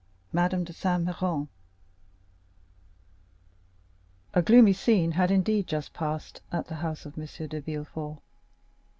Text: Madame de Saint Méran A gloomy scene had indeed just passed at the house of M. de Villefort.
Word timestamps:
Madame 0.33 0.63
de 0.63 0.73
Saint 0.73 1.05
Méran 1.05 1.47
A 4.33 4.41
gloomy 4.41 4.73
scene 4.73 5.11
had 5.11 5.29
indeed 5.29 5.67
just 5.67 5.93
passed 5.93 6.41
at 6.51 6.65
the 6.65 6.75
house 6.81 7.05
of 7.05 7.19
M. 7.19 7.27
de 7.47 7.61
Villefort. 7.61 8.17